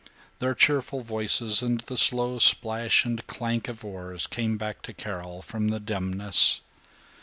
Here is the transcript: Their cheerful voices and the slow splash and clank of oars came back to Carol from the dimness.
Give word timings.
Their 0.39 0.55
cheerful 0.55 1.01
voices 1.01 1.61
and 1.61 1.81
the 1.81 1.95
slow 1.95 2.39
splash 2.39 3.05
and 3.05 3.23
clank 3.27 3.67
of 3.67 3.85
oars 3.85 4.25
came 4.25 4.57
back 4.57 4.81
to 4.81 4.93
Carol 4.93 5.43
from 5.43 5.67
the 5.67 5.79
dimness. 5.79 6.61